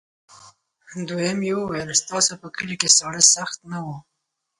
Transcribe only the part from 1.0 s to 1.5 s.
دوهم